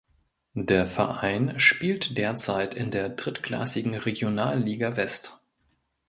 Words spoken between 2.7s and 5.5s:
in der drittklassigen Regionalliga West.